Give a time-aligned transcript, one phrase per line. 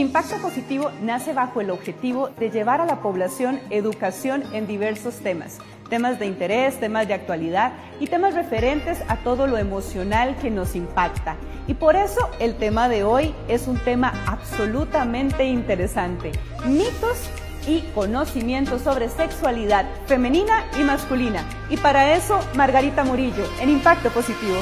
[0.00, 5.58] Impacto Positivo nace bajo el objetivo de llevar a la población educación en diversos temas,
[5.90, 10.74] temas de interés, temas de actualidad y temas referentes a todo lo emocional que nos
[10.74, 11.36] impacta.
[11.66, 16.32] Y por eso el tema de hoy es un tema absolutamente interesante,
[16.64, 17.28] mitos
[17.66, 21.44] y conocimientos sobre sexualidad femenina y masculina.
[21.68, 24.56] Y para eso, Margarita Murillo, en Impacto Positivo.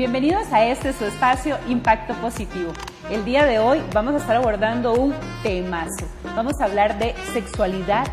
[0.00, 2.72] Bienvenidos a este su espacio Impacto Positivo.
[3.10, 6.06] El día de hoy vamos a estar abordando un temazo.
[6.34, 8.06] Vamos a hablar de sexualidad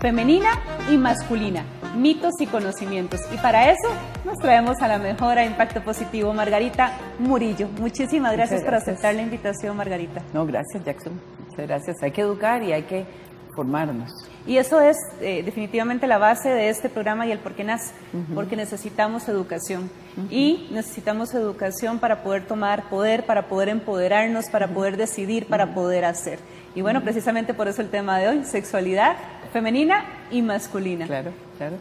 [0.00, 0.48] femenina
[0.90, 3.20] y masculina, mitos y conocimientos.
[3.30, 3.90] Y para eso
[4.24, 7.68] nos traemos a la mejora Impacto Positivo, Margarita Murillo.
[7.78, 10.22] Muchísimas gracias, gracias, por aceptar la invitación, Margarita.
[10.32, 11.20] No, gracias, Jackson.
[11.40, 12.02] Muchas gracias.
[12.02, 13.04] Hay que educar y hay que
[13.54, 14.12] formarnos.
[14.46, 17.94] Y eso es eh, definitivamente la base de este programa y el por qué nace,
[18.34, 19.90] porque necesitamos educación.
[20.30, 26.04] Y necesitamos educación para poder tomar poder, para poder empoderarnos, para poder decidir, para poder
[26.04, 26.38] hacer.
[26.74, 29.16] Y bueno, precisamente por eso el tema de hoy, sexualidad
[29.52, 31.06] femenina y masculina.
[31.06, 31.76] Claro, claro.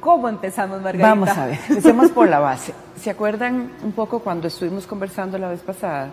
[0.00, 1.08] ¿Cómo empezamos, Margarita?
[1.08, 2.72] Vamos a ver, empecemos por la base.
[2.96, 6.10] ¿Se acuerdan un poco cuando estuvimos conversando la vez pasada?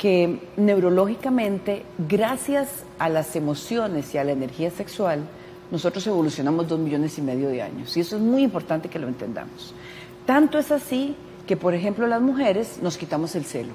[0.00, 5.20] Que neurológicamente, gracias a las emociones y a la energía sexual,
[5.70, 7.94] nosotros evolucionamos dos millones y medio de años.
[7.98, 9.74] Y eso es muy importante que lo entendamos.
[10.24, 11.14] Tanto es así
[11.46, 13.74] que, por ejemplo, las mujeres nos quitamos el celo.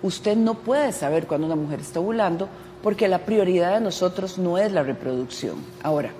[0.00, 2.48] Usted no puede saber cuando una mujer está ovulando
[2.80, 5.56] porque la prioridad de nosotros no es la reproducción.
[5.82, 6.10] Ahora,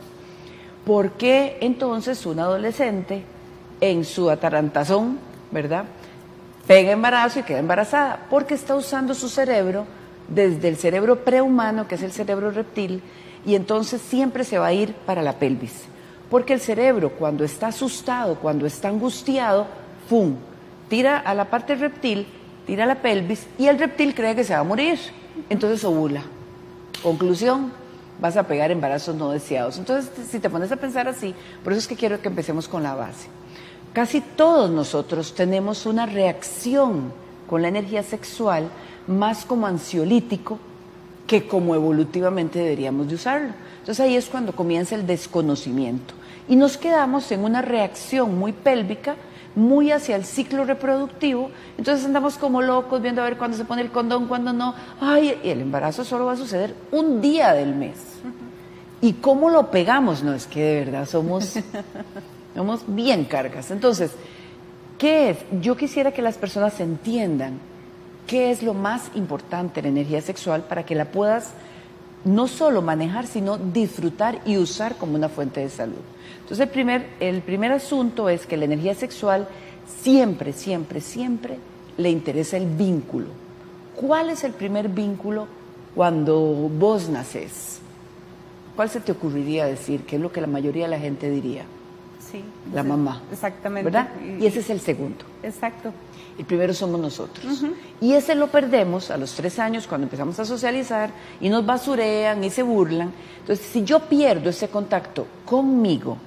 [0.85, 3.23] ¿por qué entonces un adolescente
[3.81, 5.21] en su atarantazón,
[5.53, 5.85] ¿verdad?
[6.67, 9.87] Pega embarazo y queda embarazada, porque está usando su cerebro
[10.29, 13.03] desde el cerebro prehumano, que es el cerebro reptil,
[13.45, 15.85] y entonces siempre se va a ir para la pelvis.
[16.31, 19.67] Porque el cerebro, cuando está asustado, cuando está angustiado,
[20.09, 20.35] ¡fum!
[20.89, 22.27] Tira a la parte reptil,
[22.67, 24.99] tira a la pelvis, y el reptil cree que se va a morir.
[25.49, 26.23] Entonces ovula.
[27.03, 27.73] Conclusión,
[28.21, 29.79] vas a pegar embarazos no deseados.
[29.79, 32.83] Entonces, si te pones a pensar así, por eso es que quiero que empecemos con
[32.83, 33.29] la base.
[33.97, 37.15] Casi todos nosotros tenemos una reacción
[37.49, 38.69] con la energía sexual
[39.07, 40.59] más como ansiolítico
[41.27, 43.55] que como evolutivamente deberíamos de usarlo.
[43.79, 46.13] Entonces ahí es cuando comienza el desconocimiento.
[46.47, 49.17] Y nos quedamos en una reacción muy pélvica,
[49.55, 51.51] muy hacia el ciclo reproductivo.
[51.79, 54.75] Entonces andamos como locos viendo a ver cuándo se pone el condón, cuándo no.
[55.01, 57.97] Ay, y el embarazo solo va a suceder un día del mes.
[59.01, 60.23] ¿Y cómo lo pegamos?
[60.23, 61.55] No, es que de verdad somos
[62.57, 63.71] Somos bien cargas.
[63.71, 64.13] Entonces,
[64.97, 65.39] ¿qué es?
[65.61, 67.59] Yo quisiera que las personas entiendan
[68.27, 71.51] qué es lo más importante en la energía sexual para que la puedas
[72.25, 76.01] no solo manejar, sino disfrutar y usar como una fuente de salud.
[76.41, 79.47] Entonces, el primer, el primer asunto es que la energía sexual
[80.03, 81.59] siempre, siempre, siempre
[81.99, 83.27] le interesa el vínculo.
[83.97, 85.47] ¿Cuál es el primer vínculo
[85.95, 87.81] cuando vos naces?
[88.75, 90.07] ¿Cuál se te ocurriría decir?
[90.07, 91.67] ¿Qué es lo que la mayoría de la gente diría?
[92.73, 93.23] La mamá.
[93.33, 93.85] Exactamente.
[93.85, 94.09] ¿Verdad?
[94.39, 95.25] Y ese es el segundo.
[95.43, 95.93] Exacto.
[96.39, 97.65] El primero somos nosotros.
[98.01, 101.11] Y ese lo perdemos a los tres años cuando empezamos a socializar
[101.41, 103.13] y nos basurean y se burlan.
[103.41, 106.19] Entonces, si yo pierdo ese contacto conmigo,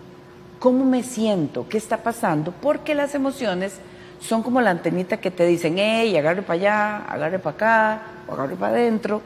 [0.58, 1.68] ¿cómo me siento?
[1.70, 2.52] ¿Qué está pasando?
[2.52, 3.74] Porque las emociones
[4.20, 8.34] son como la antenita que te dicen, hey, agarre para allá, agarre para acá, o
[8.34, 9.22] agarre para adentro.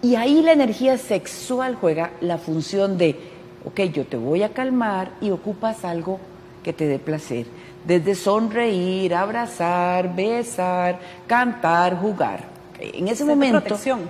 [0.00, 3.33] Y ahí la energía sexual juega la función de
[3.64, 6.20] ok, yo te voy a calmar y ocupas algo
[6.62, 7.46] que te dé placer.
[7.86, 12.44] Desde sonreír, abrazar, besar, cantar, jugar.
[12.78, 13.60] En ese momento...
[13.60, 14.00] protección.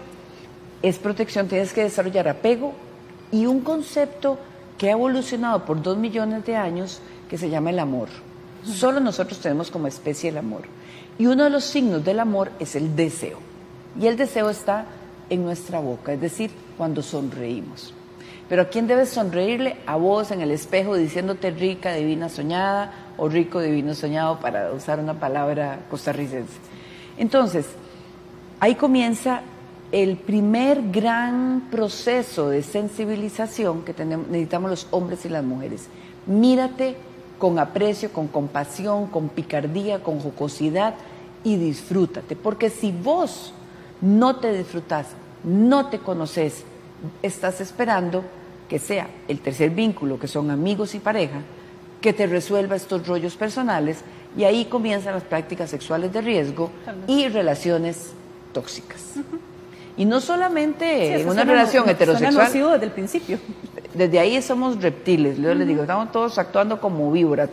[0.83, 2.73] Es protección, tienes que desarrollar apego
[3.33, 4.39] y un concepto
[4.79, 8.09] que ha evolucionado por dos millones de años que se llama el amor.
[8.65, 10.63] Solo nosotros tenemos como especie el amor.
[11.19, 13.39] Y uno de los signos del amor es el deseo.
[14.01, 14.87] Y el deseo está
[15.31, 17.95] en nuestra boca, es decir, cuando sonreímos.
[18.49, 19.77] Pero ¿a quién debes sonreírle?
[19.87, 24.99] A vos en el espejo diciéndote rica, divina, soñada o rico, divino, soñado, para usar
[24.99, 26.53] una palabra costarricense.
[27.17, 27.67] Entonces,
[28.61, 29.43] ahí comienza
[29.93, 35.89] el primer gran proceso de sensibilización que tenemos, necesitamos los hombres y las mujeres.
[36.27, 36.97] Mírate
[37.39, 40.95] con aprecio, con compasión, con picardía, con jocosidad
[41.45, 42.37] y disfrútate.
[42.37, 43.53] Porque si vos
[44.01, 45.09] no te disfrutas,
[45.45, 46.65] no te conoces,
[47.23, 48.25] estás esperando
[48.69, 51.41] que sea el tercer vínculo, que son amigos y pareja,
[52.01, 53.99] que te resuelva estos rollos personales
[54.37, 56.71] y ahí comienzan las prácticas sexuales de riesgo
[57.07, 58.13] y relaciones
[58.53, 59.15] tóxicas.
[59.97, 62.73] Y no solamente en una relación heterosexual.
[62.73, 63.39] desde el principio.
[63.95, 65.39] Desde ahí somos reptiles.
[65.39, 67.51] Yo les digo, estamos todos actuando como víboras,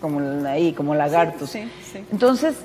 [0.00, 0.18] como
[0.48, 1.54] ahí, como lagartos.
[2.10, 2.56] Entonces,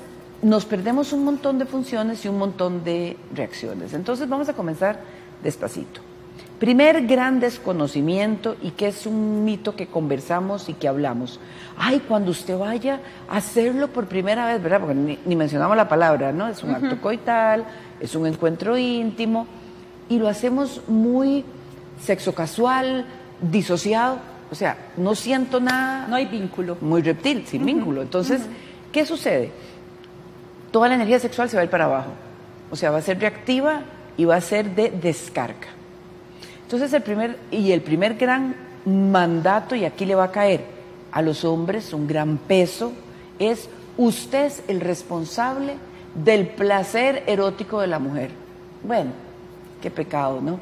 [0.42, 3.94] nos perdemos un montón de funciones y un montón de reacciones.
[3.94, 5.00] Entonces vamos a comenzar
[5.42, 6.00] despacito.
[6.60, 11.40] Primer gran desconocimiento y que es un mito que conversamos y que hablamos.
[11.78, 14.80] Ay, cuando usted vaya a hacerlo por primera vez, ¿verdad?
[14.80, 16.48] Porque ni, mencionamos la palabra, ¿no?
[16.48, 17.64] Es un acto coital,
[17.98, 19.46] es un encuentro íntimo
[20.10, 21.46] y lo hacemos muy
[21.98, 23.06] sexo casual,
[23.40, 24.18] disociado.
[24.50, 26.08] O sea, no siento nada.
[26.08, 26.76] No hay vínculo.
[26.82, 28.02] Muy reptil, sin vínculo.
[28.02, 28.42] Entonces,
[28.92, 29.50] ¿qué sucede?
[30.70, 32.10] Toda la energía sexual se va a ir para abajo.
[32.70, 33.80] O sea, va a ser reactiva
[34.18, 35.79] y va a ser de descarga.
[36.70, 40.60] Entonces, el primer, y el primer gran mandato, y aquí le va a caer
[41.10, 42.92] a los hombres un gran peso,
[43.40, 45.74] es usted es el responsable
[46.14, 48.30] del placer erótico de la mujer.
[48.84, 49.10] Bueno,
[49.82, 50.60] qué pecado, ¿no?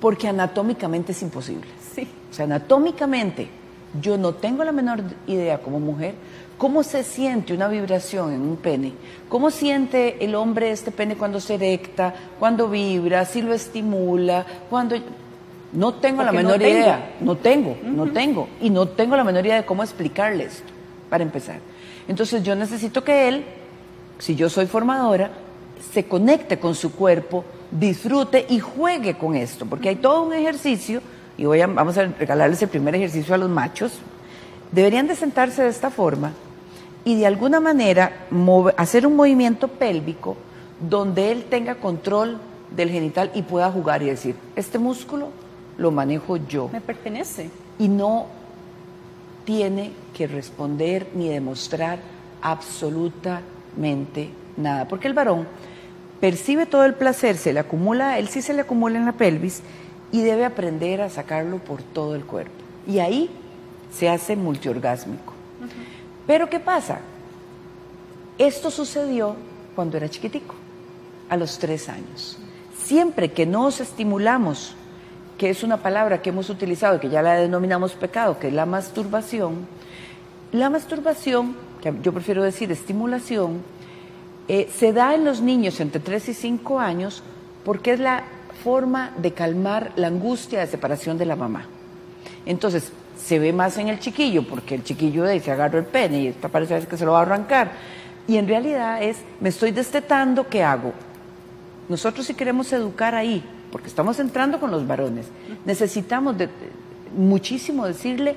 [0.00, 1.66] Porque anatómicamente es imposible.
[1.94, 2.08] Sí.
[2.30, 3.50] O sea, anatómicamente
[4.00, 6.14] yo no tengo la menor idea como mujer
[6.58, 8.92] cómo se siente una vibración en un pene,
[9.28, 14.96] cómo siente el hombre este pene cuando se erecta, cuando vibra, si lo estimula, cuando...
[15.70, 19.56] No tengo la menor idea, no tengo, no tengo, y no tengo la menor idea
[19.56, 20.72] de cómo explicarle esto,
[21.10, 21.58] para empezar.
[22.08, 23.44] Entonces yo necesito que él,
[24.18, 25.30] si yo soy formadora,
[25.92, 31.02] se conecte con su cuerpo, disfrute y juegue con esto, porque hay todo un ejercicio,
[31.36, 33.92] y voy a, vamos a regalarles el primer ejercicio a los machos,
[34.72, 36.32] deberían de sentarse de esta forma
[37.08, 38.26] y de alguna manera
[38.76, 40.36] hacer un movimiento pélvico
[40.78, 42.36] donde él tenga control
[42.76, 45.30] del genital y pueda jugar y decir, este músculo
[45.78, 46.68] lo manejo yo.
[46.70, 47.48] Me pertenece.
[47.78, 48.26] Y no
[49.46, 51.98] tiene que responder ni demostrar
[52.42, 54.28] absolutamente
[54.58, 55.46] nada, porque el varón
[56.20, 59.62] percibe todo el placer, se le acumula, él sí se le acumula en la pelvis
[60.12, 62.52] y debe aprender a sacarlo por todo el cuerpo.
[62.86, 63.30] Y ahí
[63.94, 65.37] se hace multiorgásmico.
[66.28, 67.00] Pero ¿qué pasa?
[68.36, 69.34] Esto sucedió
[69.74, 70.54] cuando era chiquitico,
[71.30, 72.38] a los tres años.
[72.76, 74.74] Siempre que nos estimulamos,
[75.38, 78.66] que es una palabra que hemos utilizado, que ya la denominamos pecado, que es la
[78.66, 79.66] masturbación,
[80.52, 83.62] la masturbación, que yo prefiero decir estimulación,
[84.48, 87.22] eh, se da en los niños entre 3 y 5 años
[87.64, 88.24] porque es la
[88.62, 91.66] forma de calmar la angustia de separación de la mamá.
[92.44, 95.84] Entonces, se ve más en el chiquillo, porque el chiquillo de ahí se agarra el
[95.84, 97.72] pene y esta parece que se lo va a arrancar.
[98.26, 100.92] Y en realidad es, me estoy destetando, ¿qué hago?
[101.88, 103.42] Nosotros si queremos educar ahí,
[103.72, 105.26] porque estamos entrando con los varones,
[105.64, 106.36] necesitamos
[107.16, 108.36] muchísimo decirle,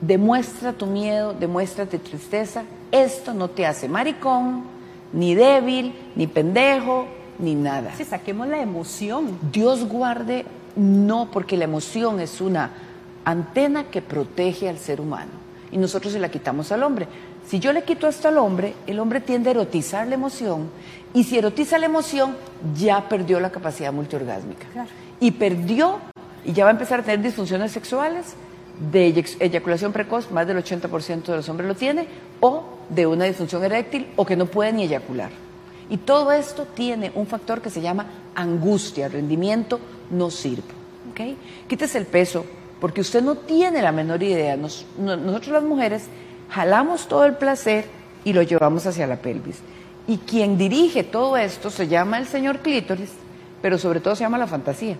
[0.00, 4.64] demuestra tu miedo, demuéstrate tristeza, esto no te hace maricón,
[5.12, 7.06] ni débil, ni pendejo,
[7.38, 7.94] ni nada.
[7.96, 9.38] Si saquemos la emoción.
[9.52, 10.44] Dios guarde,
[10.76, 12.70] no, porque la emoción es una
[13.24, 15.30] antena que protege al ser humano
[15.70, 17.06] y nosotros se la quitamos al hombre.
[17.46, 20.68] Si yo le quito esto al hombre, el hombre tiende a erotizar la emoción
[21.14, 22.36] y si erotiza la emoción,
[22.74, 24.66] ya perdió la capacidad multiorgásmica.
[25.20, 25.98] Y perdió,
[26.44, 28.34] y ya va a empezar a tener disfunciones sexuales,
[28.90, 32.06] de eyaculación precoz, más del 80% de los hombres lo tiene,
[32.40, 35.30] o de una disfunción eréctil, o que no puede ni eyacular.
[35.90, 39.78] Y todo esto tiene un factor que se llama angustia, rendimiento
[40.10, 40.62] no sirve.
[41.10, 41.36] ¿okay?
[41.68, 42.46] Quítese el peso,
[42.82, 44.56] porque usted no tiene la menor idea.
[44.56, 46.06] nosotros las mujeres
[46.50, 47.84] jalamos todo el placer
[48.24, 49.60] y lo llevamos hacia la pelvis.
[50.08, 53.12] Y quien dirige todo esto se llama el señor clítoris,
[53.62, 54.96] pero sobre todo se llama la fantasía.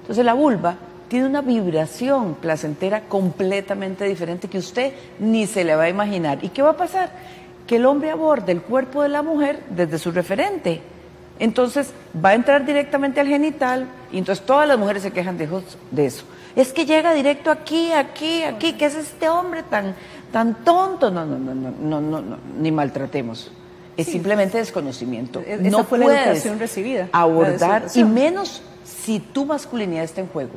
[0.00, 0.74] Entonces la vulva
[1.06, 6.44] tiene una vibración placentera completamente diferente que usted ni se le va a imaginar.
[6.44, 7.12] ¿Y qué va a pasar?
[7.68, 10.80] Que el hombre aborde el cuerpo de la mujer desde su referente.
[11.38, 15.44] Entonces va a entrar directamente al genital y entonces todas las mujeres se quejan de
[16.04, 16.24] eso
[16.58, 19.94] es que llega directo aquí, aquí, aquí, ¿qué es este hombre tan,
[20.32, 21.08] tan tonto?
[21.08, 23.52] No, no, no, no, no, no, ni maltratemos.
[23.96, 25.40] Es simplemente desconocimiento.
[25.60, 27.08] no fue la educación recibida.
[27.12, 30.54] Abordar, y menos si tu masculinidad está en juego.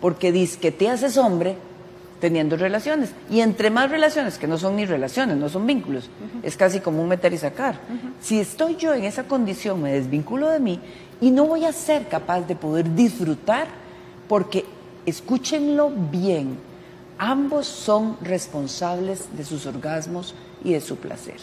[0.00, 1.56] Porque dices que te haces hombre
[2.20, 3.10] teniendo relaciones.
[3.28, 6.08] Y entre más relaciones, que no son ni relaciones, no son vínculos,
[6.44, 7.80] es casi como un meter y sacar.
[8.20, 10.78] Si estoy yo en esa condición, me desvinculo de mí
[11.20, 13.66] y no voy a ser capaz de poder disfrutar
[14.28, 14.64] porque
[15.06, 16.58] escúchenlo bien,
[17.18, 21.38] ambos son responsables de sus orgasmos y de su placer.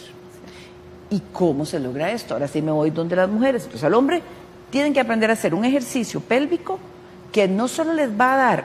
[1.10, 2.34] ¿Y cómo se logra esto?
[2.34, 3.66] Ahora sí me voy donde las mujeres.
[3.68, 4.22] Pues al hombre
[4.70, 6.78] tienen que aprender a hacer un ejercicio pélvico
[7.32, 8.64] que no solo les va a dar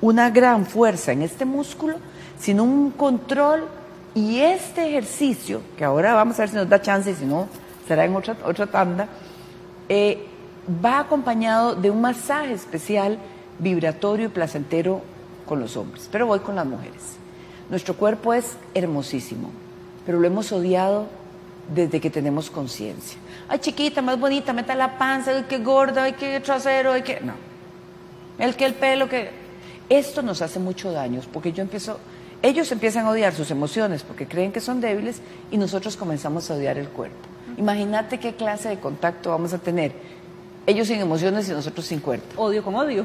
[0.00, 1.96] una gran fuerza en este músculo,
[2.38, 3.64] sino un control
[4.14, 7.48] y este ejercicio, que ahora vamos a ver si nos da chance y si no,
[7.88, 9.08] será en otra, otra tanda,
[9.88, 10.26] eh,
[10.84, 13.18] va acompañado de un masaje especial
[13.58, 15.02] vibratorio y placentero
[15.46, 17.16] con los hombres, pero voy con las mujeres.
[17.70, 19.50] Nuestro cuerpo es hermosísimo,
[20.04, 21.06] pero lo hemos odiado
[21.74, 23.18] desde que tenemos conciencia.
[23.48, 27.20] Ay, chiquita, más bonita, meta la panza, ay, qué gorda, ay, qué trasero, ay, qué...
[27.20, 27.34] No.
[28.38, 29.30] El que el pelo, que...
[29.88, 31.98] Esto nos hace mucho daño, porque yo empiezo...
[32.42, 36.54] Ellos empiezan a odiar sus emociones porque creen que son débiles y nosotros comenzamos a
[36.54, 37.16] odiar el cuerpo.
[37.56, 39.92] Imagínate qué clase de contacto vamos a tener.
[40.66, 42.42] Ellos sin emociones y nosotros sin cuerpo.
[42.42, 43.04] Odio con odio.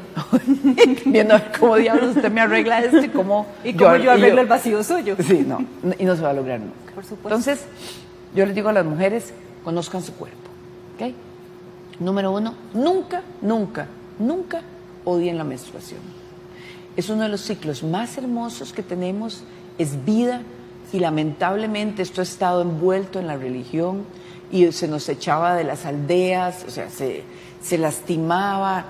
[1.05, 4.41] Viendo a ver cómo diablos usted me arregla esto y cómo, ¿Y cómo yo, arreglo
[4.41, 5.17] el vacío suyo.
[5.19, 5.59] Sí, no,
[5.97, 6.93] y no se va a lograr nunca.
[6.95, 7.27] Por supuesto.
[7.27, 7.65] Entonces,
[8.33, 10.37] yo les digo a las mujeres, conozcan su cuerpo.
[10.95, 11.13] ¿ok?
[11.99, 13.87] Número uno, nunca, nunca,
[14.19, 14.61] nunca
[15.03, 15.99] odien la menstruación.
[16.95, 19.43] Es uno de los ciclos más hermosos que tenemos,
[19.77, 20.41] es vida
[20.91, 24.05] y lamentablemente esto ha estado envuelto en la religión
[24.51, 27.23] y se nos echaba de las aldeas, o sea, se,
[27.61, 28.85] se lastimaba,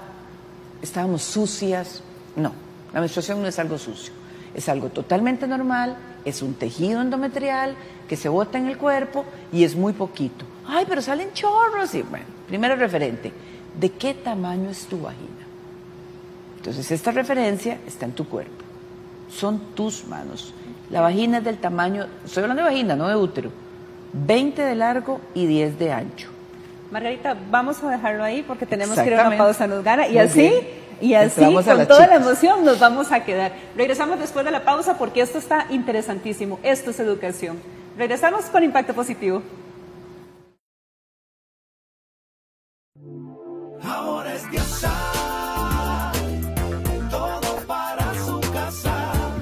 [0.82, 2.02] estábamos sucias.
[2.36, 2.52] No,
[2.94, 4.14] la menstruación no es algo sucio,
[4.54, 7.76] es algo totalmente normal, es un tejido endometrial
[8.08, 10.46] que se bota en el cuerpo y es muy poquito.
[10.68, 11.94] Ay, pero salen chorros.
[11.96, 13.32] Y bueno, primero referente,
[13.80, 15.30] ¿de qué tamaño es tu vagina?
[16.58, 18.66] Entonces, esta referencia está en tu cuerpo,
[19.32, 20.54] son tus manos.
[20.90, 23.52] La vagina es del tamaño, estoy hablando de vagina, no de útero,
[24.14, 26.30] 20 de largo y 10 de ancho.
[26.92, 30.08] Margarita, vamos a dejarlo ahí porque tenemos que ir a una pausa, nos gana.
[30.08, 30.68] Y Muy así, bien.
[31.02, 33.52] y así, Entramos con toda la emoción, nos vamos a quedar.
[33.76, 36.60] Regresamos después de la pausa porque esto está interesantísimo.
[36.64, 37.58] Esto es educación.
[37.98, 39.44] Regresamos con Impacto Positivo.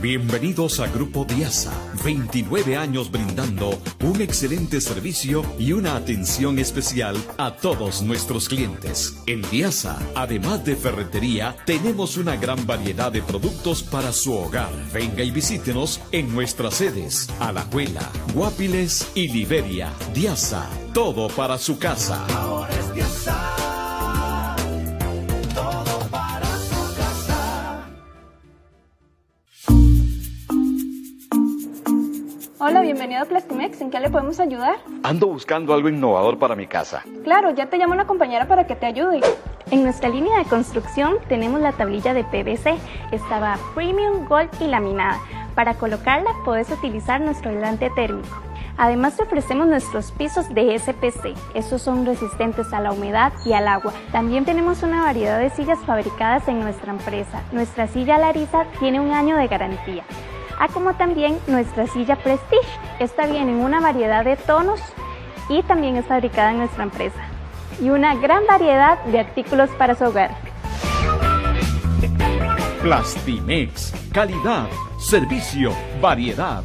[0.07, 1.73] Bienvenidos a Grupo Diasa,
[2.05, 9.21] 29 años brindando un excelente servicio y una atención especial a todos nuestros clientes.
[9.25, 14.71] En Diasa, además de ferretería, tenemos una gran variedad de productos para su hogar.
[14.93, 19.91] Venga y visítenos en nuestras sedes, Alajuela, Guapiles y Liberia.
[20.13, 22.25] Diasa, todo para su casa.
[22.27, 23.56] Ahora es Diasa,
[32.67, 33.79] Hola, bienvenido a Plastimex.
[33.79, 34.75] ¿En qué le podemos ayudar?
[35.01, 37.01] Ando buscando algo innovador para mi casa.
[37.23, 39.21] Claro, ya te llamo una compañera para que te ayude.
[39.71, 42.75] En nuestra línea de construcción tenemos la tablilla de PVC.
[43.13, 45.17] Estaba premium, gold y laminada.
[45.55, 48.35] Para colocarla puedes utilizar nuestro aislante térmico.
[48.75, 51.37] Además te ofrecemos nuestros pisos de SPC.
[51.53, 53.93] Estos son resistentes a la humedad y al agua.
[54.11, 57.43] También tenemos una variedad de sillas fabricadas en nuestra empresa.
[57.53, 60.03] Nuestra silla Larisa tiene un año de garantía.
[60.59, 62.67] Ah, como también nuestra silla Prestige.
[62.99, 64.79] Esta viene en una variedad de tonos
[65.49, 67.19] y también es fabricada en nuestra empresa.
[67.79, 70.35] Y una gran variedad de artículos para su hogar.
[72.81, 76.63] Plastimex, calidad, servicio, variedad.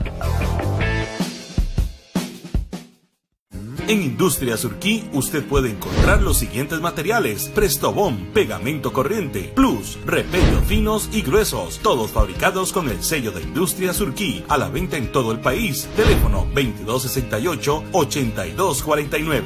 [3.92, 11.10] En Industria Surquí usted puede encontrar los siguientes materiales: Prestobón, pegamento corriente, Plus, repellos finos
[11.12, 15.30] y gruesos, todos fabricados con el sello de Industria Surquí, a la venta en todo
[15.30, 15.86] el país.
[15.94, 19.42] Teléfono 2268-8249.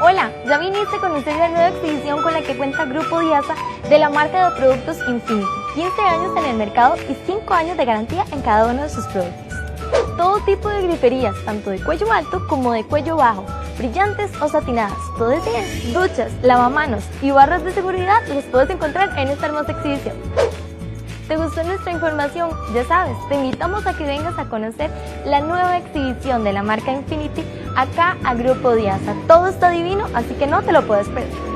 [0.00, 3.56] Hola, ya viniste a conocer la nueva exhibición con la que cuenta Grupo Diasa
[3.90, 5.48] de la marca de productos Infinity.
[5.74, 9.04] 15 años en el mercado y 5 años de garantía en cada uno de sus
[9.06, 9.43] productos.
[10.16, 13.44] Todo tipo de griferías, tanto de cuello alto como de cuello bajo,
[13.76, 19.28] brillantes o satinadas, todas bien, duchas, lavamanos y barras de seguridad los puedes encontrar en
[19.28, 20.14] esta hermosa exhibición.
[21.26, 22.50] ¿Te gustó nuestra información?
[22.74, 24.90] Ya sabes, te invitamos a que vengas a conocer
[25.24, 27.42] la nueva exhibición de la marca Infinity
[27.76, 29.14] acá a Grupo Diasa.
[29.26, 31.53] Todo está divino, así que no te lo puedes perder.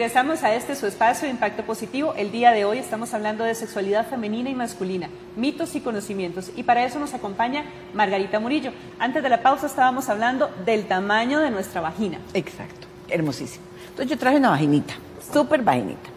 [0.00, 2.14] Regresamos a este su espacio de impacto positivo.
[2.16, 6.50] El día de hoy estamos hablando de sexualidad femenina y masculina, mitos y conocimientos.
[6.56, 8.72] Y para eso nos acompaña Margarita Murillo.
[8.98, 12.16] Antes de la pausa estábamos hablando del tamaño de nuestra vagina.
[12.32, 13.62] Exacto, hermosísimo.
[13.90, 14.94] Entonces yo traje una vaginita,
[15.30, 16.08] súper vaginita.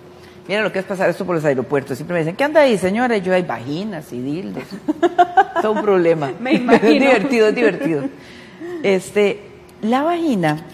[0.47, 1.97] Mira lo que es pasar esto por los aeropuertos.
[1.97, 3.17] Siempre me dicen, ¿qué anda ahí, señora?
[3.17, 4.63] Y yo, hay vaginas y dildos.
[5.61, 6.31] Todo un problema.
[6.39, 6.87] Me imagino.
[6.87, 8.03] Es divertido, es divertido.
[8.81, 9.41] Este,
[9.81, 10.67] la vagina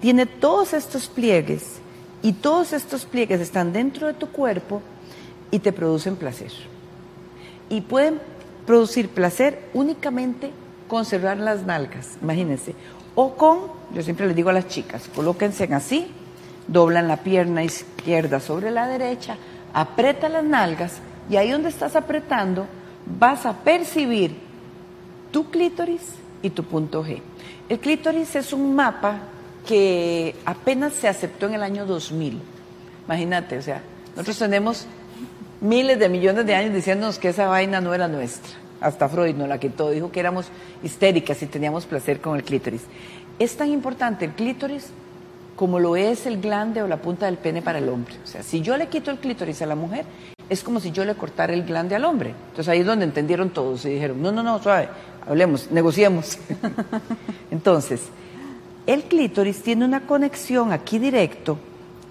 [0.00, 1.79] tiene todos estos pliegues
[2.22, 4.82] y todos estos pliegues están dentro de tu cuerpo
[5.50, 6.52] y te producen placer.
[7.68, 8.20] Y pueden
[8.66, 10.50] producir placer únicamente
[10.88, 11.04] con
[11.38, 12.74] las nalgas, imagínense.
[13.14, 13.58] O con,
[13.94, 16.08] yo siempre les digo a las chicas, colóquense así,
[16.66, 19.36] doblan la pierna izquierda sobre la derecha,
[19.72, 20.98] aprieta las nalgas
[21.28, 22.66] y ahí donde estás apretando
[23.18, 24.36] vas a percibir
[25.30, 26.02] tu clítoris
[26.42, 27.20] y tu punto G.
[27.68, 29.18] El clítoris es un mapa
[29.66, 32.40] que apenas se aceptó en el año 2000.
[33.06, 34.86] Imagínate, o sea, nosotros tenemos
[35.60, 38.52] miles de millones de años diciéndonos que esa vaina no era nuestra.
[38.80, 40.46] Hasta Freud nos la quitó, dijo que éramos
[40.82, 42.82] histéricas y teníamos placer con el clítoris.
[43.38, 44.88] Es tan importante el clítoris
[45.54, 48.14] como lo es el glande o la punta del pene para el hombre.
[48.24, 50.06] O sea, si yo le quito el clítoris a la mujer,
[50.48, 52.30] es como si yo le cortara el glande al hombre.
[52.48, 54.88] Entonces ahí es donde entendieron todos y dijeron, no, no, no, suave,
[55.28, 56.38] hablemos, negociemos.
[57.50, 58.00] Entonces,
[58.92, 61.58] el clítoris tiene una conexión aquí directo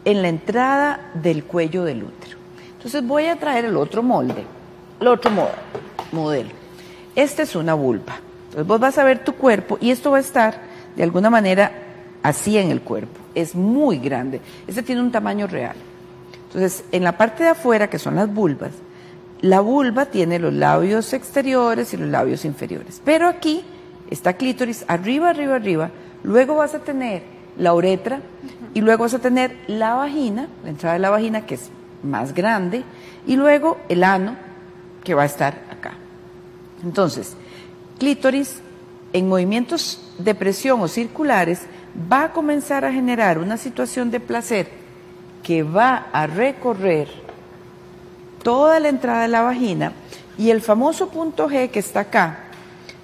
[0.06, 2.38] en la entrada del cuello del útero.
[2.78, 4.44] Entonces voy a traer el otro molde,
[5.00, 5.50] el otro mo-
[6.12, 6.52] modelo.
[7.16, 8.20] Esta es una vulva.
[8.46, 10.62] Entonces vos vas a ver tu cuerpo y esto va a estar
[10.96, 11.72] de alguna manera
[12.24, 13.20] así en el cuerpo.
[13.36, 14.40] Es muy grande.
[14.68, 15.76] Este tiene un tamaño real.
[16.48, 18.72] Entonces, en la parte de afuera, que son las vulvas,
[19.42, 23.02] la vulva tiene los labios exteriores y los labios inferiores.
[23.06, 23.64] Pero aquí
[24.10, 25.92] está clítoris, arriba, arriba, arriba.
[26.24, 27.24] Luego vas a tener
[27.58, 28.22] la uretra
[28.74, 31.70] y luego vas a tener la vagina, la entrada de la vagina que es
[32.04, 32.84] más grande,
[33.28, 34.36] y luego el ano
[35.04, 35.94] que va a estar acá.
[36.84, 37.36] Entonces,
[37.98, 38.62] clítoris
[39.12, 41.62] en movimientos de presión o circulares
[42.12, 44.70] va a comenzar a generar una situación de placer
[45.44, 47.08] que va a recorrer
[48.44, 49.94] toda la entrada de la vagina
[50.38, 52.40] y el famoso punto G que está acá,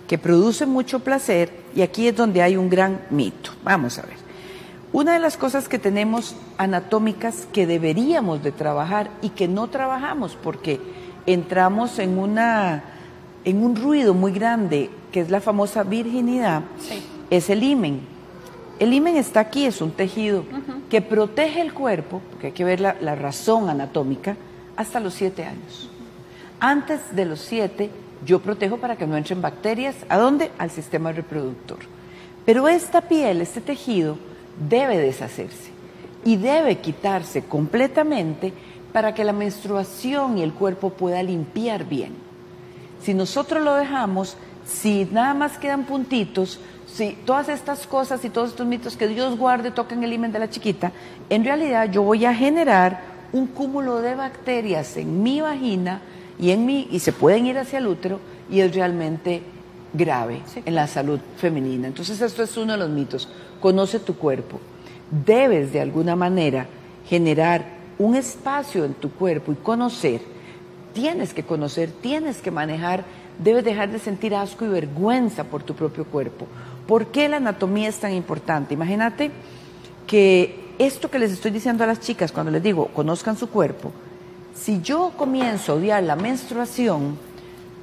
[0.08, 3.52] que produce mucho placer, y aquí es donde hay un gran mito.
[3.64, 4.16] Vamos a ver.
[4.94, 10.38] Una de las cosas que tenemos anatómicas que deberíamos de trabajar y que no trabajamos
[10.42, 10.80] porque
[11.26, 12.84] entramos en una
[13.44, 16.64] en un ruido muy grande que es la famosa virginidad
[17.30, 18.02] es el himen.
[18.80, 20.44] El himen está aquí, es un tejido
[20.90, 24.36] que protege el cuerpo, porque hay que ver la, la razón anatómica,
[24.76, 25.90] hasta los siete años.
[26.60, 27.90] Antes de los siete,
[28.26, 29.96] yo protejo para que no entren bacterias.
[30.10, 30.52] ¿A dónde?
[30.58, 31.80] Al sistema reproductor.
[32.46, 34.18] Pero esta piel, este tejido,
[34.70, 35.72] debe deshacerse
[36.24, 38.54] y debe quitarse completamente
[38.94, 42.14] para que la menstruación y el cuerpo pueda limpiar bien.
[43.02, 48.52] Si nosotros lo dejamos, si nada más quedan puntitos, si todas estas cosas y todos
[48.52, 50.92] estos mitos que Dios guarde tocan el himen de la chiquita,
[51.30, 53.02] en realidad yo voy a generar
[53.34, 56.02] un cúmulo de bacterias en mi vagina
[56.40, 58.20] y en mi y se pueden ir hacia el útero
[58.50, 59.42] y es realmente
[59.94, 61.88] grave en la salud femenina.
[61.88, 63.30] Entonces esto es uno de los mitos.
[63.60, 64.60] Conoce tu cuerpo.
[65.26, 66.68] Debes de alguna manera
[67.08, 67.66] generar
[67.98, 70.22] un espacio en tu cuerpo y conocer.
[70.94, 73.04] Tienes que conocer, tienes que manejar,
[73.40, 76.48] debes dejar de sentir asco y vergüenza por tu propio cuerpo.
[76.88, 78.74] ¿Por qué la anatomía es tan importante?
[78.74, 79.32] Imagínate
[80.08, 83.92] que esto que les estoy diciendo a las chicas cuando les digo, conozcan su cuerpo,
[84.56, 87.18] si yo comienzo a odiar la menstruación,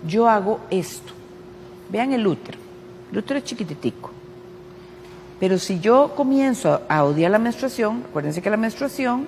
[0.06, 1.12] yo hago esto.
[1.90, 2.58] Vean el útero.
[3.12, 4.10] El útero es chiquititico.
[5.38, 9.26] Pero si yo comienzo a odiar la menstruación, acuérdense que la menstruación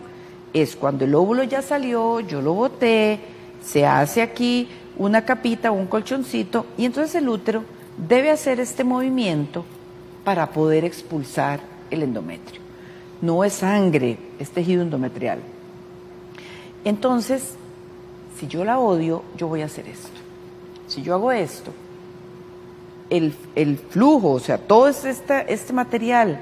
[0.52, 3.20] es cuando el óvulo ya salió, yo lo boté,
[3.62, 7.64] se hace aquí una capita o un colchoncito y entonces el útero
[8.08, 9.64] debe hacer este movimiento
[10.24, 12.60] para poder expulsar el endometrio.
[13.20, 15.40] No es sangre, es tejido endometrial.
[16.84, 17.54] Entonces,
[18.38, 20.08] si yo la odio, yo voy a hacer esto.
[20.86, 21.72] Si yo hago esto,
[23.10, 26.40] el, el flujo, o sea, todo este, este material,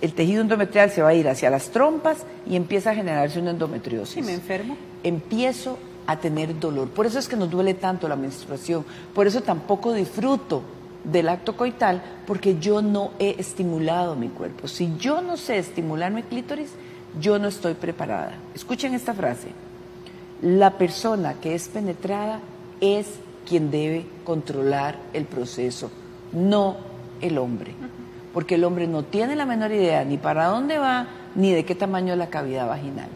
[0.00, 3.50] el tejido endometrial se va a ir hacia las trompas y empieza a generarse una
[3.50, 4.14] endometriosis.
[4.14, 4.76] Si me enfermo.
[5.02, 6.88] Empiezo a tener dolor.
[6.88, 8.84] Por eso es que nos duele tanto la menstruación.
[9.14, 10.62] Por eso tampoco disfruto
[11.04, 14.68] del acto coital, porque yo no he estimulado mi cuerpo.
[14.68, 16.70] Si yo no sé estimular mi clítoris,
[17.20, 18.34] yo no estoy preparada.
[18.54, 19.48] Escuchen esta frase.
[20.42, 22.40] La persona que es penetrada
[22.80, 23.06] es
[23.48, 25.90] quien debe controlar el proceso,
[26.32, 26.76] no
[27.20, 27.72] el hombre.
[28.34, 31.76] Porque el hombre no tiene la menor idea ni para dónde va, ni de qué
[31.76, 33.08] tamaño es la cavidad vaginal.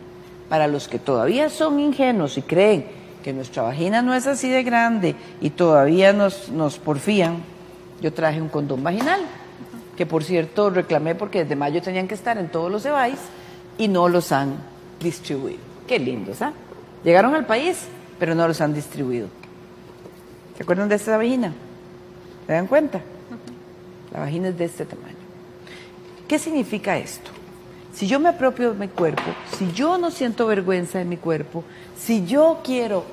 [0.49, 2.87] para los que todavía son ingenuos y creen
[3.25, 7.43] que nuestra vagina no es así de grande y todavía nos, nos porfían,
[8.01, 9.23] yo traje un condón vaginal,
[9.97, 13.19] que por cierto reclamé porque desde mayo tenían que estar en todos los EBAIS
[13.79, 14.55] y no los han
[15.01, 15.59] distribuido.
[15.89, 16.53] Qué lindos, ¿ah?
[17.07, 17.85] Llegaron al país,
[18.19, 19.29] pero no los han distribuido.
[20.57, 21.53] ¿Se acuerdan de esta vagina?
[22.49, 23.01] ¿Se dan cuenta?
[24.13, 25.15] La vagina es de este tamaño.
[26.27, 27.31] ¿Qué significa esto?
[27.95, 29.23] Si yo me apropio de mi cuerpo,
[29.57, 31.63] si yo no siento vergüenza de mi cuerpo,
[31.97, 33.05] si yo quiero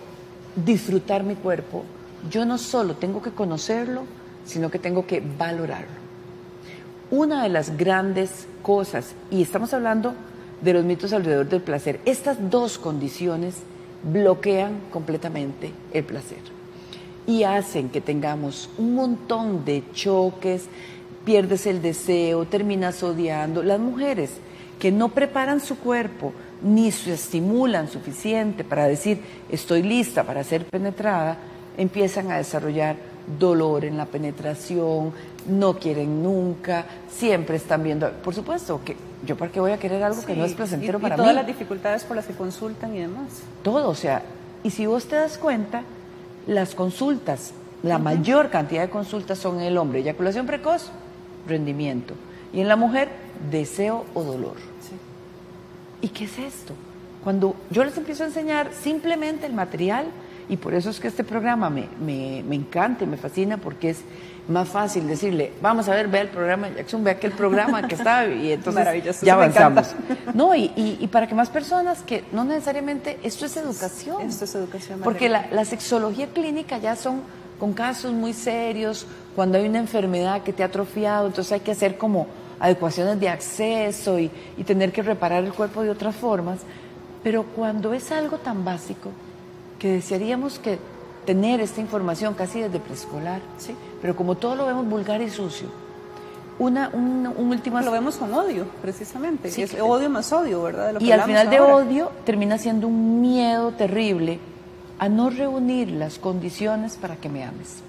[0.55, 1.83] disfrutar mi cuerpo,
[2.31, 4.05] yo no solo tengo que conocerlo,
[4.43, 6.01] sino que tengo que valorarlo.
[7.11, 10.15] Una de las grandes cosas, y estamos hablando
[10.61, 13.57] de los mitos alrededor del placer, estas dos condiciones
[14.03, 16.53] bloquean completamente el placer
[17.25, 20.65] y hacen que tengamos un montón de choques,
[21.25, 23.63] pierdes el deseo, terminas odiando.
[23.63, 24.31] Las mujeres
[24.79, 30.65] que no preparan su cuerpo ni se estimulan suficiente para decir estoy lista para ser
[30.65, 31.37] penetrada,
[31.77, 32.97] empiezan a desarrollar
[33.39, 35.13] dolor en la penetración,
[35.47, 40.03] no quieren nunca, siempre están viendo, por supuesto que yo para qué voy a querer
[40.03, 41.35] algo que no es placentero y, para y todas mí.
[41.35, 43.41] las dificultades por las que consultan y demás.
[43.63, 44.23] Todo, o sea,
[44.63, 45.83] y si vos te das cuenta,
[46.47, 50.89] las consultas, la mayor cantidad de consultas son en el hombre, eyaculación precoz,
[51.47, 52.13] rendimiento,
[52.53, 53.09] y en la mujer,
[53.49, 54.55] deseo o dolor.
[56.01, 56.73] ¿Y qué es esto?
[57.23, 60.07] Cuando yo les empiezo a enseñar simplemente el material,
[60.49, 63.91] y por eso es que este programa me, me, me encanta y me fascina, porque
[63.91, 64.01] es
[64.47, 67.95] más fácil decirle, vamos a ver, vea el programa de Jackson, vea aquel programa que
[67.95, 68.83] está, y entonces
[69.21, 69.95] ya avanzamos.
[70.33, 74.21] No, y, y- y para que más personas que no necesariamente, esto es educación.
[74.21, 74.99] Esto es educación.
[75.03, 77.21] Porque la sexología clínica ya son
[77.59, 81.71] con casos muy serios, cuando hay una enfermedad que te ha atrofiado, entonces hay que
[81.71, 82.27] hacer como
[82.59, 86.59] adecuaciones de acceso y, y tener que reparar el cuerpo de otras formas.
[87.23, 89.11] Pero cuando es algo tan básico,
[89.83, 90.79] que desearíamos que
[91.25, 93.75] tener esta información casi desde preescolar, Sí.
[94.01, 95.67] pero como todo lo vemos vulgar y sucio,
[96.57, 99.51] una, un, un último Lo vemos con odio, precisamente.
[99.51, 100.87] Sí, es que- odio más odio, ¿verdad?
[100.87, 101.75] De lo que y al final de ahora.
[101.75, 104.39] odio termina siendo un miedo terrible
[104.99, 107.79] a no reunir las condiciones para que me ames.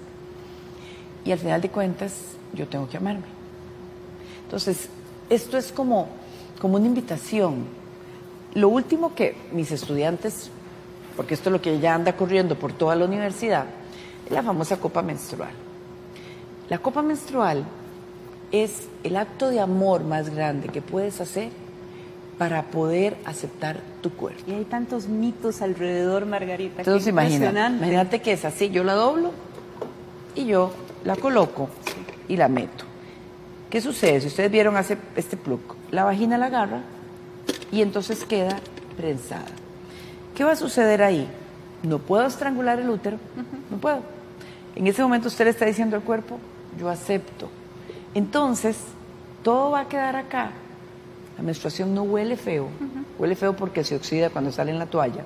[1.23, 2.11] Y al final de cuentas,
[2.53, 3.23] yo tengo que amarme.
[4.43, 4.89] Entonces,
[5.29, 6.07] esto es como,
[6.59, 7.65] como una invitación.
[8.53, 10.49] Lo último que mis estudiantes,
[11.15, 13.65] porque esto es lo que ya anda corriendo por toda la universidad,
[14.25, 15.51] es la famosa copa menstrual.
[16.69, 17.63] La copa menstrual
[18.51, 21.49] es el acto de amor más grande que puedes hacer
[22.37, 24.41] para poder aceptar tu cuerpo.
[24.47, 26.81] Y hay tantos mitos alrededor, Margarita.
[26.81, 29.31] Entonces imagina, imagínate que es así, yo la doblo
[30.35, 30.71] y yo
[31.03, 31.69] la coloco
[32.27, 32.83] y la meto.
[33.69, 34.21] ¿Qué sucede?
[34.21, 36.81] Si ustedes vieron hace este plug, la vagina la agarra
[37.71, 38.57] y entonces queda
[38.97, 39.45] prensada.
[40.35, 41.27] ¿Qué va a suceder ahí?
[41.83, 43.17] No puedo estrangular el útero,
[43.71, 44.01] no puedo.
[44.75, 46.37] En ese momento usted le está diciendo al cuerpo,
[46.77, 47.49] yo acepto.
[48.13, 48.77] Entonces,
[49.43, 50.51] todo va a quedar acá.
[51.37, 52.67] La menstruación no huele feo,
[53.17, 55.23] huele feo porque se oxida cuando sale en la toalla.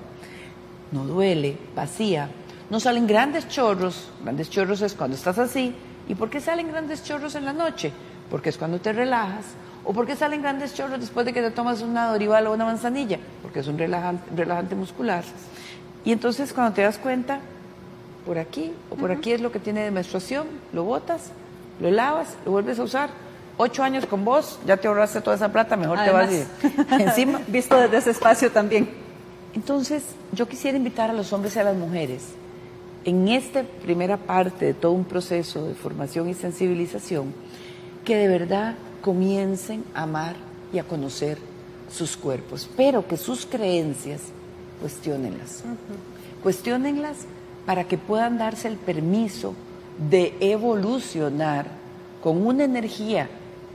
[0.92, 2.28] No duele, vacía.
[2.68, 5.74] No salen grandes chorros, grandes chorros es cuando estás así.
[6.08, 7.92] ¿Y por qué salen grandes chorros en la noche?
[8.30, 9.46] Porque es cuando te relajas.
[9.84, 12.64] ¿O por qué salen grandes chorros después de que te tomas una dorival o una
[12.64, 13.18] manzanilla?
[13.42, 15.24] Porque es un relajante, relajante muscular.
[16.04, 17.40] Y entonces cuando te das cuenta,
[18.26, 21.32] por aquí o por aquí es lo que tiene de menstruación, lo botas,
[21.80, 23.10] lo lavas, lo vuelves a usar.
[23.56, 26.44] Ocho años con vos, ya te ahorraste toda esa plata, mejor te vas y-
[27.02, 27.40] encima.
[27.48, 28.88] Visto desde ese espacio también.
[29.54, 32.22] Entonces, yo quisiera invitar a los hombres y a las mujeres
[33.04, 37.32] en esta primera parte de todo un proceso de formación y sensibilización,
[38.04, 40.36] que de verdad comiencen a amar
[40.72, 41.38] y a conocer
[41.90, 44.20] sus cuerpos, pero que sus creencias
[44.80, 45.64] cuestionenlas.
[46.42, 47.18] Cuestionenlas
[47.66, 49.54] para que puedan darse el permiso
[50.10, 51.66] de evolucionar
[52.22, 53.28] con una energía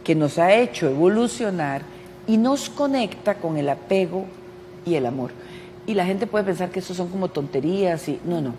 [0.03, 1.81] que nos ha hecho evolucionar
[2.27, 4.25] y nos conecta con el apego
[4.85, 5.31] y el amor.
[5.87, 8.53] Y la gente puede pensar que eso son como tonterías y no, no.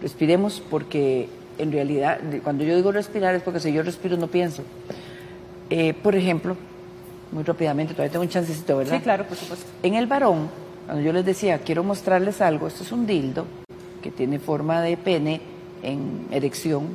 [0.00, 4.62] Respiremos porque en realidad, cuando yo digo respirar es porque si yo respiro no pienso.
[5.70, 6.56] Eh, por ejemplo,
[7.32, 8.96] muy rápidamente, todavía tengo un chancecito, ¿verdad?
[8.96, 9.66] Sí, claro, por supuesto.
[9.82, 10.48] En el varón,
[10.86, 13.46] cuando yo les decía, quiero mostrarles algo, esto es un dildo
[14.02, 15.40] que tiene forma de pene
[15.82, 16.88] en erección.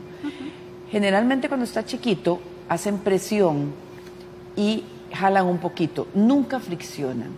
[0.89, 3.73] Generalmente cuando está chiquito, hacen presión
[4.55, 7.31] y jalan un poquito, nunca friccionan.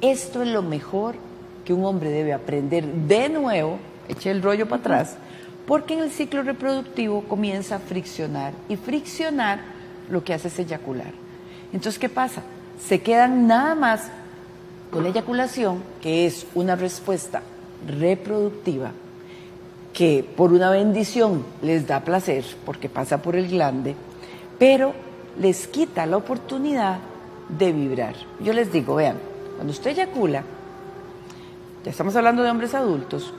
[0.00, 1.16] Esto es lo mejor
[1.64, 5.16] que un hombre debe aprender de nuevo, eche el rollo para atrás,
[5.66, 9.60] porque en el ciclo reproductivo comienza a friccionar y friccionar
[10.10, 11.12] lo que hace es eyacular.
[11.72, 12.42] Entonces, ¿qué pasa?
[12.86, 14.08] Se quedan nada más
[14.90, 17.42] con la eyaculación, que es una respuesta
[17.86, 18.90] reproductiva,
[19.92, 23.94] que por una bendición les da placer, porque pasa por el glande,
[24.58, 24.92] pero
[25.38, 26.98] les quita la oportunidad
[27.48, 28.14] de vibrar.
[28.40, 29.16] Yo les digo, vean,
[29.56, 30.44] cuando usted eyacula,
[31.84, 33.32] ya estamos hablando de hombres adultos,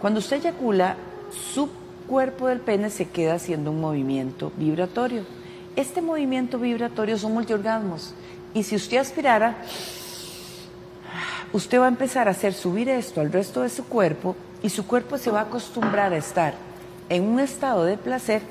[0.00, 0.96] cuando usted eyacula,
[1.52, 1.68] su
[2.06, 5.22] cuerpo del pene se queda haciendo un movimiento vibratorio.
[5.76, 8.14] Este movimiento vibratorio son multiorgasmos.
[8.52, 9.56] Y si usted aspirara,
[11.52, 14.86] usted va a empezar a hacer subir esto al resto de su cuerpo y su
[14.86, 16.54] cuerpo se va a acostumbrar a estar
[17.08, 18.42] en un estado de placer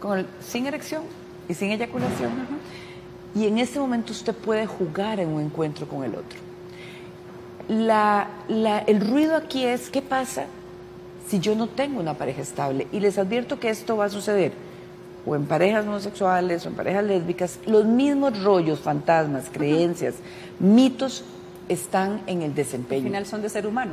[0.00, 1.02] con el- sin erección
[1.48, 2.30] y sin eyaculación.
[3.34, 6.38] Y en ese momento usted puede jugar en un encuentro con el otro.
[7.68, 10.46] La- la- el ruido aquí es, ¿qué pasa
[11.28, 12.86] si yo no tengo una pareja estable?
[12.92, 14.52] Y les advierto que esto va a suceder
[15.26, 17.58] o en parejas homosexuales o en parejas lésbicas.
[17.66, 20.14] Los mismos rollos, fantasmas, creencias,
[20.60, 21.24] mitos
[21.68, 23.92] están en el Al desempeño final son de ser humano.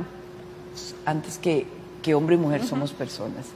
[1.04, 1.66] antes que,
[2.02, 3.46] que hombre y mujer somos personas.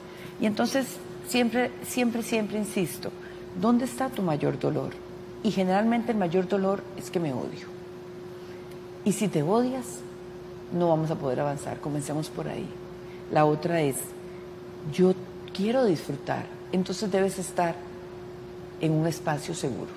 [0.40, 0.86] Y entonces
[1.28, 3.10] siempre, siempre, siempre insisto,
[3.60, 4.90] ¿dónde está tu mayor dolor?
[5.42, 7.68] Y generalmente el mayor dolor es que me odio.
[9.04, 10.00] Y si te odias,
[10.72, 11.80] no vamos a poder avanzar.
[11.80, 12.68] Comencemos por ahí.
[13.32, 13.96] La otra es,
[14.92, 15.14] yo
[15.54, 17.74] quiero disfrutar, entonces debes estar
[18.80, 19.90] en un espacio seguro.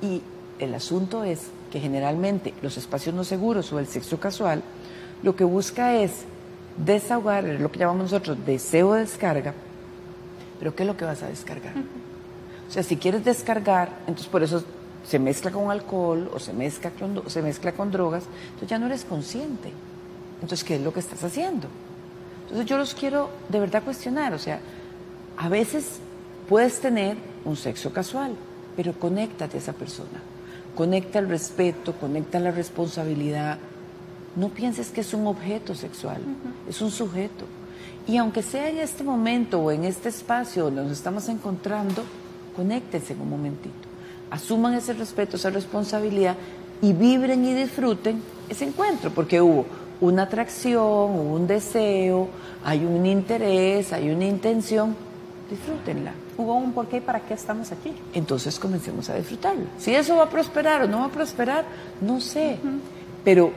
[0.00, 0.22] Y
[0.58, 4.62] el asunto es que generalmente los espacios no seguros o el sexo casual
[5.22, 6.24] lo que busca es
[6.76, 9.54] desahogar, es lo que llamamos nosotros deseo de descarga,
[10.58, 11.74] pero ¿qué es lo que vas a descargar?
[12.68, 14.64] O sea, si quieres descargar, entonces por eso
[15.06, 18.86] se mezcla con alcohol o se mezcla con, se mezcla con drogas, entonces ya no
[18.86, 19.70] eres consciente.
[20.40, 21.68] Entonces, ¿qué es lo que estás haciendo?
[22.44, 24.60] Entonces yo los quiero de verdad cuestionar, o sea,
[25.36, 26.00] a veces
[26.48, 28.34] puedes tener un sexo casual,
[28.76, 30.22] pero conéctate a esa persona,
[30.74, 33.58] conecta el respeto, conecta la responsabilidad.
[34.36, 36.20] No pienses que es un objeto sexual,
[36.68, 37.44] es un sujeto.
[38.06, 42.02] Y aunque sea en este momento o en este espacio donde nos estamos encontrando,
[42.56, 43.88] conéctense en un momentito.
[44.30, 46.36] Asuman ese respeto, esa responsabilidad
[46.80, 49.66] y vibren y disfruten ese encuentro, porque hubo
[50.00, 52.28] una atracción, hubo un deseo,
[52.64, 54.96] hay un interés, hay una intención.
[55.50, 56.12] Disfrútenla.
[56.38, 57.92] Hubo un porqué y para qué estamos aquí.
[58.14, 59.64] Entonces comencemos a disfrutarlo.
[59.78, 61.64] Si eso va a prosperar o no va a prosperar,
[62.00, 62.58] no sé.
[63.24, 63.52] Pero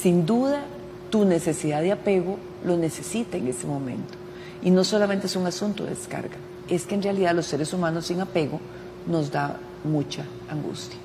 [0.00, 0.62] sin duda
[1.10, 4.14] tu necesidad de apego lo necesita en ese momento.
[4.62, 6.36] Y no solamente es un asunto de descarga,
[6.68, 8.60] es que en realidad los seres humanos sin apego
[9.06, 10.98] nos da mucha angustia.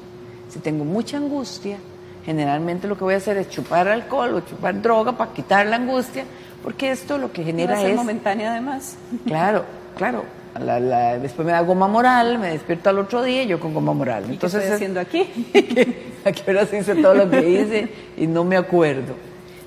[0.50, 1.78] Si tengo mucha angustia,
[2.26, 5.78] generalmente lo que voy a hacer es chupar alcohol o chupar droga para quitar la
[5.78, 6.26] angustia,
[6.64, 7.98] porque esto lo que Y va genera a ser es...
[7.98, 8.96] momentánea además.
[9.26, 9.66] Claro,
[9.98, 10.24] claro.
[10.60, 13.74] La- la- después me da goma moral, me despierto al otro día y yo con
[13.76, 14.24] goma moral.
[14.24, 15.28] ¿Y qué Entonces, estoy es- haciendo aquí?
[16.26, 19.14] ¿a qué horas hice todo lo que hice y no me acuerdo?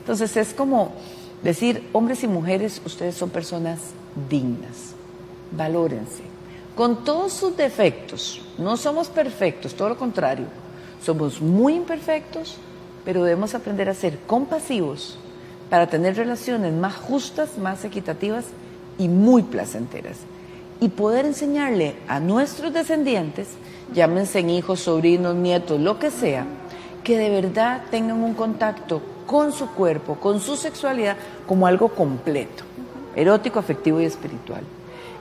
[0.00, 0.92] Entonces es como
[1.44, 3.78] decir, hombres y mujeres, ustedes son personas
[4.28, 4.94] dignas,
[5.52, 6.22] valórense,
[6.74, 10.46] con todos sus defectos, no somos perfectos, todo lo contrario,
[11.04, 12.56] somos muy imperfectos,
[13.04, 15.18] pero debemos aprender a ser compasivos
[15.70, 18.46] para tener relaciones más justas, más equitativas
[19.00, 20.18] y muy placenteras.
[20.78, 23.48] Y poder enseñarle a nuestros descendientes,
[23.94, 26.44] llámense hijos, sobrinos, nietos, lo que sea,
[27.02, 31.16] que de verdad tengan un contacto con su cuerpo, con su sexualidad,
[31.48, 32.64] como algo completo,
[33.16, 34.62] erótico, afectivo y espiritual.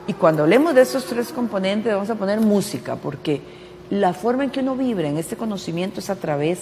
[0.06, 3.40] Y cuando hablemos de estos tres componentes, vamos a poner música, porque
[3.88, 6.60] la forma en que uno vibra en este conocimiento es a través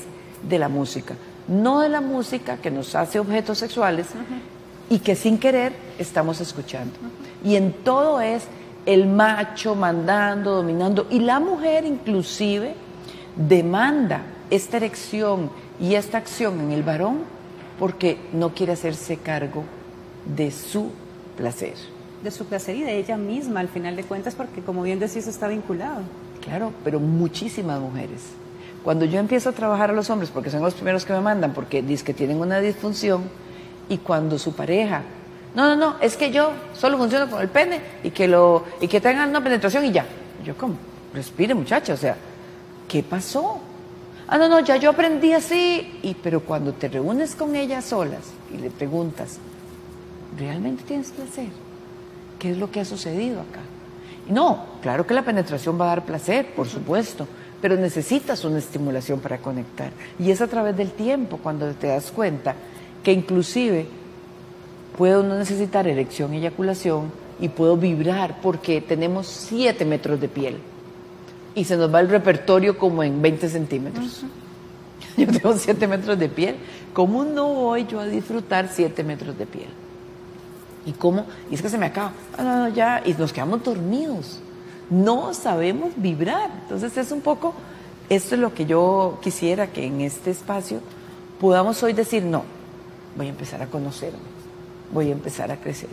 [0.48, 1.14] de la música,
[1.48, 4.06] no de la música que nos hace objetos sexuales
[4.90, 6.92] y que sin querer estamos escuchando.
[7.44, 8.44] Y en todo es
[8.86, 12.74] el macho mandando, dominando, y la mujer inclusive
[13.36, 17.18] demanda esta erección y esta acción en el varón
[17.78, 19.64] porque no quiere hacerse cargo
[20.24, 20.90] de su
[21.36, 21.74] placer.
[22.22, 25.26] De su placer y de ella misma, al final de cuentas, porque como bien decís,
[25.26, 26.02] está vinculado.
[26.42, 28.22] Claro, pero muchísimas mujeres.
[28.82, 31.52] Cuando yo empiezo a trabajar a los hombres, porque son los primeros que me mandan,
[31.52, 33.22] porque dicen que tienen una disfunción,
[33.88, 35.02] y cuando su pareja,
[35.54, 38.88] no, no, no, es que yo solo funciono con el pene y que lo y
[38.88, 40.06] que tengan una penetración y ya.
[40.44, 40.76] Yo como,
[41.14, 42.16] respire muchacha, o sea,
[42.86, 43.60] ¿qué pasó?
[44.28, 48.24] Ah, no, no, ya yo aprendí así, y pero cuando te reúnes con ella solas
[48.52, 49.38] y le preguntas,
[50.38, 51.48] ¿realmente tienes placer?
[52.38, 53.60] ¿Qué es lo que ha sucedido acá?
[54.28, 57.26] Y no, claro que la penetración va a dar placer, por supuesto,
[57.62, 59.90] pero necesitas una estimulación para conectar.
[60.18, 62.54] Y es a través del tiempo cuando te das cuenta
[63.08, 63.86] que inclusive
[64.98, 70.58] puedo no necesitar erección y eyaculación y puedo vibrar porque tenemos 7 metros de piel
[71.54, 74.24] y se nos va el repertorio como en 20 centímetros.
[75.16, 76.56] yo tengo 7 metros de piel.
[76.92, 79.70] ¿Cómo no voy yo a disfrutar 7 metros de piel?
[80.84, 81.24] ¿Y cómo?
[81.50, 82.12] Y es que se me acaba.
[82.36, 83.00] Ah, no, no, ya.
[83.06, 84.38] Y nos quedamos dormidos.
[84.90, 86.50] No sabemos vibrar.
[86.64, 87.54] Entonces es un poco,
[88.10, 90.80] esto es lo que yo quisiera que en este espacio
[91.40, 92.57] podamos hoy decir, no,
[93.16, 94.18] voy a empezar a conocerme,
[94.92, 95.88] voy a empezar a crecer.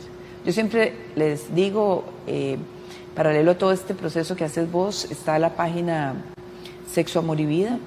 [0.46, 2.58] Yo siempre les digo, eh,
[3.16, 6.16] paralelo a todo este proceso que haces vos, está la página
[6.92, 7.80] Sexo, Amor y Vida.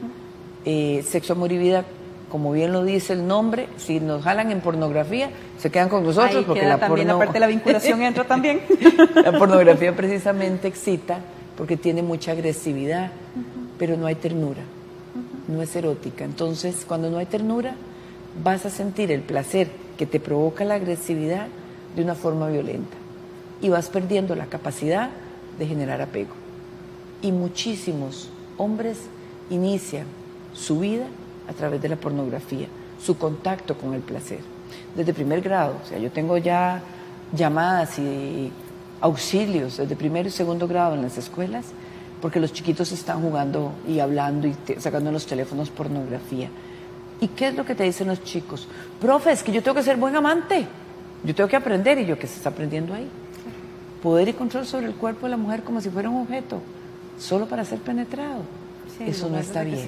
[0.64, 1.84] Eh, Sexo, Amor y Vida,
[2.30, 6.34] como bien lo dice el nombre, si nos jalan en pornografía, se quedan con nosotros
[6.36, 8.60] Ahí porque queda la también porno- la parte de la vinculación entra también.
[9.14, 11.20] la pornografía precisamente excita
[11.56, 13.10] porque tiene mucha agresividad,
[13.78, 14.62] pero no hay ternura,
[15.48, 16.24] no es erótica.
[16.24, 17.74] Entonces, cuando no hay ternura,
[18.42, 21.48] vas a sentir el placer que te provoca la agresividad
[21.96, 22.96] de una forma violenta
[23.60, 25.10] y vas perdiendo la capacidad
[25.58, 26.30] de generar apego.
[27.22, 28.98] Y muchísimos hombres
[29.50, 30.06] inician
[30.54, 31.06] su vida
[31.48, 32.68] a través de la pornografía,
[33.02, 34.40] su contacto con el placer,
[34.94, 35.76] desde primer grado.
[35.84, 36.82] O sea, yo tengo ya
[37.32, 38.52] llamadas y
[39.00, 41.66] auxilios desde primero y segundo grado en las escuelas,
[42.20, 46.50] porque los chiquitos están jugando y hablando y sacando en los teléfonos pornografía.
[47.20, 48.68] ¿Y qué es lo que te dicen los chicos?
[49.00, 50.66] Profe, es que yo tengo que ser buen amante,
[51.24, 53.08] yo tengo que aprender y yo, ¿qué se está aprendiendo ahí?
[54.02, 56.60] Poder y control sobre el cuerpo de la mujer como si fuera un objeto,
[57.18, 58.42] solo para ser penetrado.
[58.96, 59.80] Sí, Eso no está bien.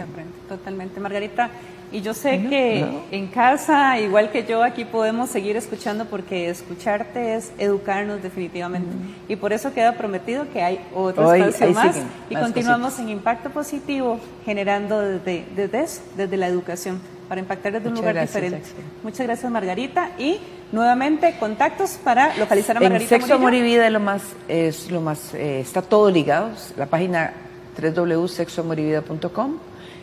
[0.49, 1.51] Totalmente, Margarita.
[1.93, 3.01] Y yo sé No, que no.
[3.11, 8.89] en casa, igual que yo, aquí podemos seguir escuchando porque escucharte es educarnos definitivamente.
[9.29, 12.99] Y por eso queda prometido que hay otro Hoy- espacio más siguen y más continuamos
[13.01, 18.03] en impacto positivo, generando desde, desde eso, desde la educación, para impactar desde un Muchas
[18.03, 18.69] lugar gracias, diferente.
[19.05, 20.11] Muchas gracias, Margarita.
[20.19, 20.41] Y
[20.73, 23.47] nuevamente, contactos para localizar a En Margarita Sexo, Murillo.
[23.47, 26.51] Amor y Vida es lo más, es lo más, eh, está todo ligado.
[26.77, 27.33] La página
[27.81, 29.59] www.sexoamorivida.com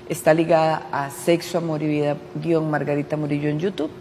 [0.08, 3.92] está ligada a Sexo, Amor y Vida guion Margarita Murillo en YouTube.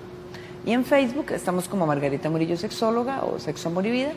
[0.65, 4.12] Y en Facebook estamos como Margarita Murillo Sexóloga o Sexo, Amor y Vida,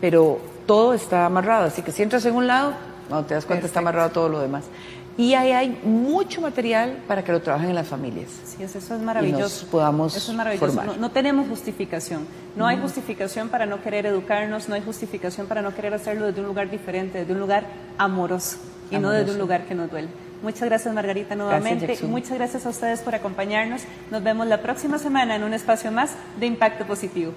[0.00, 1.66] pero todo está amarrado.
[1.66, 2.72] Así que si entras en un lado,
[3.10, 4.64] no te das cuenta, está amarrado todo lo demás.
[5.18, 8.30] Y ahí hay mucho material para que lo trabajen en las familias.
[8.44, 9.38] Sí, eso es maravilloso.
[9.38, 10.66] Y nos podamos Eso es maravilloso.
[10.66, 10.86] formar.
[10.86, 12.26] No, no tenemos justificación.
[12.54, 16.40] No hay justificación para no querer educarnos, no hay justificación para no querer hacerlo desde
[16.40, 17.64] un lugar diferente, desde un lugar
[17.96, 18.58] amoroso
[18.90, 20.08] y no desde un lugar que nos duele.
[20.42, 21.98] Muchas gracias Margarita nuevamente.
[22.02, 23.82] Muchas gracias a ustedes por acompañarnos.
[24.10, 27.32] Nos vemos la próxima semana en un espacio más de Impacto Positivo.